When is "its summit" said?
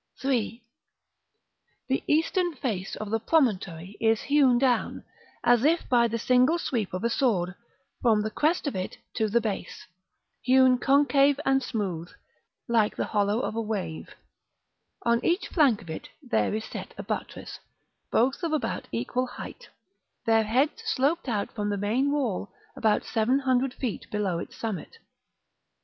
24.39-24.97